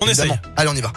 On 0.00 0.06
essaye. 0.06 0.32
Allez, 0.56 0.68
on 0.70 0.74
y 0.74 0.80
va. 0.80 0.92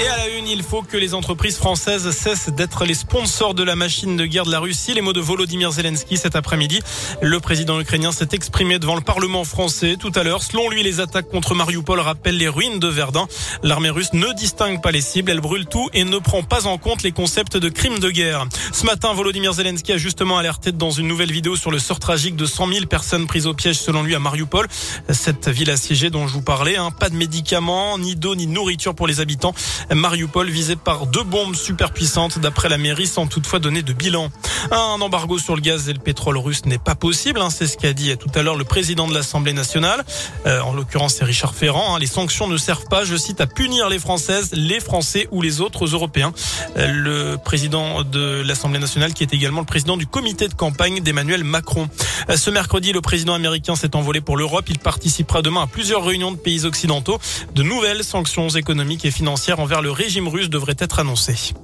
Et 0.00 0.08
à 0.08 0.16
la 0.16 0.28
une, 0.30 0.48
il 0.48 0.62
faut 0.62 0.82
que 0.82 0.96
les 0.96 1.12
entreprises 1.12 1.58
françaises 1.58 2.10
cessent 2.12 2.48
d'être 2.48 2.86
les 2.86 2.94
sponsors 2.94 3.52
de 3.52 3.62
la 3.62 3.76
machine 3.76 4.16
de 4.16 4.24
guerre 4.24 4.46
de 4.46 4.50
la 4.50 4.58
Russie. 4.58 4.94
Les 4.94 5.02
mots 5.02 5.12
de 5.12 5.20
Volodymyr 5.20 5.70
Zelensky 5.70 6.16
cet 6.16 6.34
après-midi. 6.34 6.80
Le 7.20 7.40
président 7.40 7.78
ukrainien 7.78 8.10
s'est 8.10 8.28
exprimé 8.32 8.78
devant 8.78 8.94
le 8.94 9.02
Parlement 9.02 9.44
français 9.44 9.96
tout 9.98 10.10
à 10.14 10.22
l'heure. 10.22 10.42
Selon 10.42 10.70
lui, 10.70 10.82
les 10.82 11.00
attaques 11.00 11.28
contre 11.28 11.54
Mariupol 11.54 12.00
rappellent 12.00 12.38
les 12.38 12.48
ruines 12.48 12.78
de 12.78 12.88
Verdun. 12.88 13.26
L'armée 13.62 13.90
russe 13.90 14.14
ne 14.14 14.32
distingue 14.32 14.80
pas 14.80 14.92
les 14.92 15.02
cibles, 15.02 15.30
elle 15.30 15.42
brûle 15.42 15.66
tout 15.66 15.90
et 15.92 16.04
ne 16.04 16.18
prend 16.18 16.42
pas 16.42 16.66
en 16.66 16.78
compte 16.78 17.02
les 17.02 17.12
concepts 17.12 17.58
de 17.58 17.68
crimes 17.68 17.98
de 17.98 18.10
guerre. 18.10 18.46
Ce 18.72 18.86
matin, 18.86 19.12
Volodymyr 19.12 19.52
Zelensky 19.52 19.92
a 19.92 19.98
justement 19.98 20.38
alerté 20.38 20.72
dans 20.72 20.90
une 20.90 21.06
nouvelle 21.06 21.32
vidéo 21.32 21.54
sur 21.54 21.70
le 21.70 21.78
sort 21.78 21.98
tragique 21.98 22.36
de 22.36 22.46
100 22.46 22.72
000 22.72 22.86
personnes 22.86 23.26
prises 23.26 23.46
au 23.46 23.52
piège 23.52 23.78
selon 23.78 24.02
lui 24.02 24.14
à 24.14 24.18
Mariupol. 24.18 24.68
Cette 25.10 25.50
ville 25.50 25.70
assiégée 25.70 26.08
dont 26.08 26.26
je 26.26 26.32
vous 26.32 26.42
parlais, 26.42 26.78
hein. 26.78 26.90
pas 26.92 27.10
de 27.10 27.16
médicaments, 27.16 27.98
ni 27.98 28.16
d'eau, 28.16 28.34
ni 28.34 28.46
de 28.46 28.52
nourriture 28.52 28.94
pour 28.94 29.06
les 29.06 29.20
habitants. 29.20 29.54
Mariupol 29.94 30.48
visé 30.48 30.76
par 30.76 31.06
deux 31.06 31.22
bombes 31.22 31.54
superpuissantes 31.54 32.38
d'après 32.38 32.68
la 32.68 32.78
mairie 32.78 33.06
sans 33.06 33.26
toutefois 33.26 33.58
donner 33.58 33.82
de 33.82 33.92
bilan. 33.92 34.30
Un 34.70 35.00
embargo 35.00 35.38
sur 35.38 35.54
le 35.54 35.60
gaz 35.60 35.88
et 35.88 35.92
le 35.92 35.98
pétrole 35.98 36.36
russe 36.36 36.64
n'est 36.66 36.78
pas 36.78 36.94
possible, 36.94 37.40
hein, 37.40 37.50
c'est 37.50 37.66
ce 37.66 37.76
qu'a 37.76 37.92
dit 37.92 38.16
tout 38.16 38.30
à 38.34 38.42
l'heure 38.42 38.56
le 38.56 38.64
président 38.64 39.06
de 39.06 39.14
l'Assemblée 39.14 39.52
nationale. 39.52 40.04
Euh, 40.46 40.60
en 40.60 40.72
l'occurrence, 40.72 41.14
c'est 41.14 41.24
Richard 41.24 41.54
Ferrand. 41.54 41.94
Hein. 41.94 41.98
les 41.98 42.06
sanctions 42.06 42.48
ne 42.48 42.56
servent 42.56 42.86
pas, 42.88 43.04
je 43.04 43.16
cite, 43.16 43.40
à 43.40 43.46
punir 43.46 43.88
les 43.88 43.98
Françaises, 43.98 44.50
les 44.52 44.80
Français 44.80 45.28
ou 45.30 45.42
les 45.42 45.60
autres 45.60 45.86
Européens. 45.86 46.32
Euh, 46.76 46.92
le 46.92 47.38
président 47.42 48.02
de 48.02 48.42
l'Assemblée 48.44 48.78
nationale, 48.78 49.14
qui 49.14 49.22
est 49.22 49.32
également 49.32 49.60
le 49.60 49.66
président 49.66 49.96
du 49.96 50.06
comité 50.06 50.48
de 50.48 50.54
campagne 50.54 51.00
d'Emmanuel 51.00 51.44
Macron. 51.44 51.88
Euh, 52.28 52.36
ce 52.36 52.50
mercredi, 52.50 52.92
le 52.92 53.00
président 53.00 53.34
américain 53.34 53.76
s'est 53.76 53.96
envolé 53.96 54.20
pour 54.20 54.36
l'Europe. 54.36 54.66
Il 54.68 54.78
participera 54.78 55.42
demain 55.42 55.62
à 55.62 55.66
plusieurs 55.66 56.04
réunions 56.04 56.32
de 56.32 56.36
pays 56.36 56.64
occidentaux. 56.64 57.18
De 57.54 57.62
nouvelles 57.62 58.04
sanctions 58.04 58.48
économiques 58.48 59.04
et 59.04 59.10
financières 59.10 59.60
envers 59.60 59.71
le 59.80 59.90
régime 59.90 60.28
russe 60.28 60.50
devraient 60.50 60.76
être 60.78 60.98
annoncées. 60.98 61.54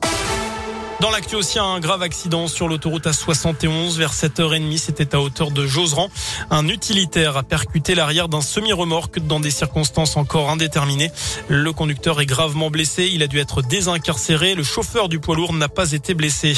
Dans 1.01 1.11
l'actu 1.11 1.37
aussi, 1.37 1.61
un 1.61 1.79
grave 1.79 2.03
accident 2.03 2.49
sur 2.49 2.67
l'autoroute 2.67 3.07
A71 3.07 3.97
vers 3.97 4.13
7h30. 4.13 4.79
C'était 4.79 5.15
à 5.15 5.21
hauteur 5.21 5.53
de 5.53 5.65
Joseran. 5.65 6.09
Un 6.51 6.67
utilitaire 6.67 7.37
a 7.37 7.45
percuté 7.45 7.95
l'arrière 7.95 8.29
d'un 8.29 8.41
semi-remorque 8.41 9.21
dans 9.21 9.39
des 9.39 9.53
circonstances 9.53 10.17
encore 10.17 10.51
indéterminées. 10.51 11.13
Le 11.47 11.73
conducteur 11.73 12.21
est 12.21 12.27
gravement 12.27 12.69
blessé. 12.69 13.09
Il 13.13 13.23
a 13.23 13.29
dû 13.29 13.39
être 13.39 13.63
désincarcéré. 13.63 14.57
Le 14.57 14.65
chauffeur 14.65 15.09
du 15.09 15.21
poids 15.21 15.37
lourd 15.37 15.53
n'a 15.53 15.69
pas 15.69 15.93
été 15.93 16.15
blessé. 16.15 16.55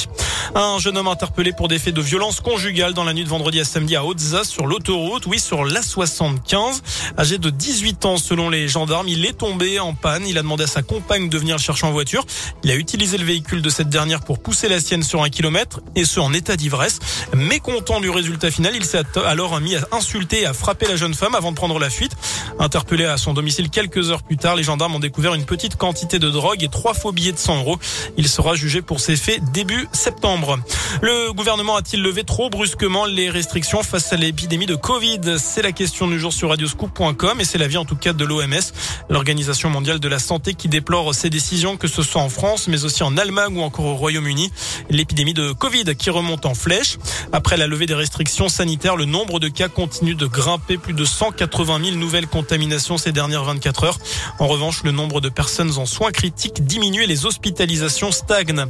Un 0.55 0.79
jeune 0.79 0.97
homme 0.97 1.09
interpellé 1.09 1.53
pour 1.53 1.69
des 1.69 1.79
faits 1.79 1.95
de 1.95 2.01
violence 2.01 2.41
conjugale 2.41 2.95
dans 2.95 3.05
la 3.05 3.13
nuit 3.13 3.25
de 3.25 3.29
vendredi 3.29 3.61
à 3.61 3.65
samedi 3.65 3.95
à 3.95 4.07
Hautza 4.07 4.45
sur 4.45 4.67
l'autoroute. 4.67 5.27
Oui, 5.27 5.39
sur 5.39 5.65
l'A75. 5.65 6.81
Âgé 7.19 7.37
de 7.37 7.51
18 7.51 8.07
ans 8.07 8.17
selon 8.17 8.49
les 8.49 8.69
gendarmes, 8.69 9.09
il 9.09 9.27
est 9.27 9.37
tombé 9.37 9.81
en 9.81 9.93
panne. 9.93 10.27
Il 10.27 10.39
a 10.39 10.43
demandé 10.43 10.65
à 10.65 10.67
sa 10.67 10.81
compagne 10.81 11.29
de 11.29 11.37
venir 11.37 11.57
le 11.57 11.61
chercher 11.61 11.87
en 11.87 11.93
voiture. 11.93 12.25
Il 12.65 12.71
a 12.71 12.75
utilisé 12.75 13.19
le 13.19 13.25
véhicule 13.27 13.61
de 13.61 13.69
cette 13.69 13.91
dernière 13.91 14.21
pour 14.21 14.30
pour 14.31 14.39
pousser 14.39 14.69
la 14.69 14.79
sienne 14.79 15.03
sur 15.03 15.25
un 15.25 15.29
kilomètre 15.29 15.81
et 15.97 16.05
ce 16.05 16.21
en 16.21 16.33
état 16.33 16.55
d'ivresse. 16.55 17.01
Mécontent 17.35 18.01
du 18.01 18.11
résultat 18.11 18.53
final, 18.53 18.77
il 18.77 18.85
s'est 18.85 19.03
alors 19.27 19.61
mis 19.61 19.75
à 19.75 19.81
insulter 19.91 20.43
et 20.43 20.47
à 20.47 20.53
frapper 20.53 20.87
la 20.87 20.95
jeune 20.95 21.15
femme 21.15 21.35
avant 21.35 21.51
de 21.51 21.57
prendre 21.57 21.81
la 21.81 21.91
fuite. 21.91 22.13
Interpellé 22.61 23.07
à 23.07 23.17
son 23.17 23.35
domicile 23.35 23.71
quelques 23.71 24.13
heures 24.13 24.23
plus 24.23 24.37
tard, 24.37 24.55
les 24.55 24.63
gendarmes 24.63 24.95
ont 24.95 25.01
découvert 25.01 25.35
une 25.35 25.47
petite 25.47 25.75
quantité 25.75 26.21
de 26.21 26.31
drogue 26.31 26.63
et 26.63 26.69
trois 26.69 26.95
faux 26.95 27.11
billets 27.11 27.33
de 27.33 27.39
100 27.39 27.57
euros. 27.57 27.81
Il 28.17 28.29
sera 28.29 28.55
jugé 28.55 28.83
pour 28.83 29.01
ces 29.01 29.17
faits 29.17 29.43
début 29.51 29.89
septembre. 29.91 30.61
Le 31.03 31.33
gouvernement 31.33 31.75
a-t-il 31.75 32.01
levé 32.01 32.23
trop 32.23 32.51
brusquement 32.51 33.07
les 33.07 33.31
restrictions 33.31 33.83
face 33.83 34.13
à 34.13 34.17
l'épidémie 34.17 34.67
de 34.67 34.77
Covid? 34.77 35.39
C'est 35.39 35.63
la 35.63 35.73
question 35.73 36.07
du 36.07 36.21
jour 36.21 36.33
sur 36.33 36.51
radioscoop.com 36.51 37.41
et 37.41 37.45
c'est 37.45 37.59
l'avis 37.59 37.79
en 37.79 37.85
tout 37.85 37.97
cas 37.97 38.13
de 38.13 38.25
l'OMS, 38.25 38.61
l'Organisation 39.09 39.71
mondiale 39.71 39.99
de 39.99 40.09
la 40.09 40.21
santé 40.21 40.55
qui 40.55 40.69
déplore 40.69 41.17
ces 41.17 41.31
décisions 41.31 41.77
que 41.77 41.89
ce 41.89 42.05
soit 42.05 42.23
en 42.23 42.29
France 42.29 42.69
mais 42.69 42.85
aussi 42.85 43.03
en 43.03 43.17
Allemagne 43.17 43.57
ou 43.57 43.63
encore 43.63 43.87
au 43.87 43.97
Royaume 43.97 44.20
uni 44.27 44.51
L'épidémie 44.91 45.35
de 45.35 45.53
Covid 45.53 45.97
qui 45.97 46.11
remonte 46.11 46.47
en 46.47 46.55
flèche. 46.55 46.99
Après 47.33 47.57
la 47.57 47.67
levée 47.67 47.87
des 47.87 47.95
restrictions 47.95 48.49
sanitaires, 48.49 48.97
le 48.97 49.05
nombre 49.05 49.41
de 49.41 49.49
cas 49.49 49.69
continue 49.69 50.15
de 50.15 50.27
grimper. 50.27 50.79
Plus 50.79 50.95
de 50.95 51.05
180 51.05 51.81
000 51.85 51.97
nouvelles 51.97 52.27
contaminations 52.27 52.99
ces 52.99 53.13
dernières 53.13 53.45
24 53.45 53.85
heures. 53.85 53.99
En 54.39 54.47
revanche, 54.47 54.83
le 54.85 54.93
nombre 54.93 55.21
de 55.21 55.29
personnes 55.29 55.77
en 55.77 55.87
soins 55.87 56.11
critiques 56.11 56.65
diminue 56.65 57.03
et 57.03 57.07
les 57.07 57.27
hospitalisations 57.27 58.13
stagnent. 58.13 58.67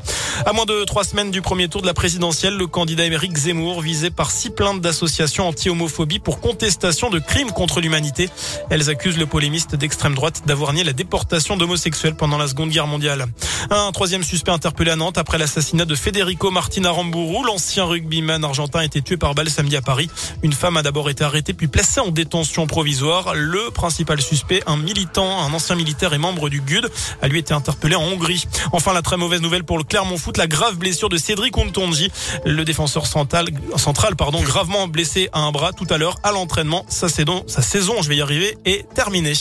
À 0.47 0.53
moins 0.53 0.65
de 0.65 0.85
trois 0.85 1.05
semaines 1.05 1.31
du 1.31 1.43
premier 1.43 1.69
tour 1.69 1.83
de 1.83 1.87
la 1.87 1.95
présidentielle, 1.95 2.57
le 2.57 2.67
candidat 2.67 3.05
Éric 3.07 3.37
Zemmour 3.37 3.81
visé 3.81 4.11
par 4.11 4.31
six 4.31 4.51
plaintes 4.51 4.81
d'associations 4.81 5.49
anti-homophobie 5.49 6.19
pour 6.19 6.41
contestation 6.41 7.11
de 7.11 7.19
crimes 7.19 7.53
contre 7.53 7.81
l'humanité. 7.81 8.29
Elles 8.71 8.91
accusent 8.91 9.19
le 9.19 9.27
polémiste 9.27 9.75
d'extrême 9.77 10.15
droite 10.15 10.43
d'avoir 10.47 10.73
nié 10.73 10.85
la 10.85 10.93
déportation 10.93 11.57
d'homosexuels 11.57 12.15
pendant 12.15 12.39
la 12.39 12.49
Seconde 12.49 12.71
Guerre 12.71 12.87
mondiale. 12.87 13.27
Un 13.71 13.93
troisième 13.93 14.23
suspect 14.23 14.51
interpellé 14.51 14.91
à 14.91 14.97
Nantes 14.97 15.19
après 15.19 15.39
l'assassinat 15.41 15.87
de 15.87 15.95
Federico 15.95 16.51
Martin 16.51 16.85
Aramburu. 16.85 17.47
L'ancien 17.47 17.85
rugbyman 17.85 18.45
argentin 18.45 18.81
a 18.81 18.85
été 18.85 19.01
tué 19.01 19.17
par 19.17 19.35
balle 19.35 19.49
samedi 19.49 19.75
à 19.75 19.81
Paris. 19.81 20.11
Une 20.43 20.53
femme 20.53 20.77
a 20.77 20.83
d'abord 20.83 21.09
été 21.09 21.25
arrêtée 21.25 21.55
puis 21.55 21.67
placée 21.67 21.99
en 22.01 22.11
détention 22.11 22.67
provisoire. 22.67 23.33
Le 23.35 23.71
principal 23.71 24.21
suspect, 24.21 24.63
un 24.67 24.77
militant, 24.77 25.43
un 25.43 25.51
ancien 25.55 25.77
militaire 25.77 26.13
et 26.13 26.19
membre 26.19 26.51
du 26.51 26.61
GUD, 26.61 26.91
a 27.23 27.29
lui 27.29 27.39
été 27.39 27.55
interpellé 27.55 27.95
en 27.97 28.03
Hongrie. 28.03 28.45
Enfin, 28.73 28.93
la 28.93 29.01
très 29.01 29.17
mauvaise 29.17 29.41
nouvelle 29.41 29.65
pour 29.65 29.79
le 29.79 29.85
Clermont 29.85 30.19
Foot, 30.19 30.37
la 30.37 30.47
grave 30.47 30.77
blessure 30.77 31.09
de 31.09 31.17
Cédric 31.17 31.57
Untonji, 31.57 32.13
le 32.45 32.63
défenseur 32.67 33.07
central, 33.07 33.47
central 33.77 34.17
pardon, 34.17 34.43
gravement 34.43 34.89
blessé 34.89 35.31
à 35.33 35.41
un 35.41 35.53
bras 35.53 35.73
tout 35.73 35.87
à 35.89 35.97
l'heure 35.97 36.17
à 36.23 36.33
l'entraînement. 36.33 36.85
Sa 36.91 37.09
saison, 37.09 37.45
sa 37.47 37.63
saison, 37.63 38.03
je 38.03 38.11
vais 38.11 38.17
y 38.17 38.21
arriver, 38.21 38.59
est 38.67 38.87
terminée. 38.93 39.33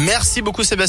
Merci 0.00 0.42
beaucoup 0.42 0.62
Sébastien. 0.62 0.84